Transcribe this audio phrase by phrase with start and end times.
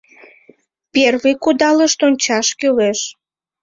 [0.93, 2.99] Первый кудалышт ончаш кӱлеш.